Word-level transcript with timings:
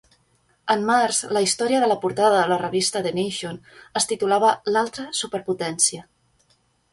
En 0.75 0.85
març, 0.85 1.17
la 1.37 1.43
història 1.47 1.81
de 1.83 1.89
la 1.91 1.97
portada 2.05 2.39
de 2.43 2.47
la 2.53 2.57
revista 2.61 3.03
"The 3.09 3.11
Nation" 3.19 3.61
es 4.01 4.09
titulava 4.13 4.51
"L'altra 4.73 5.07
superpotència". 5.21 6.03